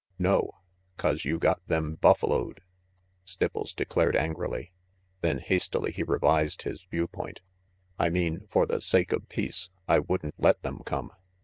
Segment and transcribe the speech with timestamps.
[0.17, 0.55] "No,
[0.97, 2.61] 'cause you got them buffaloed
[3.23, 4.71] Stipples declared angrily;
[5.21, 7.41] then hastily he revised his view point.
[7.99, 11.11] "I mean, for the sake of peace, I wouldn't let them come.